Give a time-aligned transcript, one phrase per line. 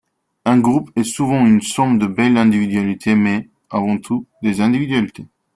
[0.45, 5.27] Un groupe est souvent une somme de belles individualités mais, avant tout, des individualités.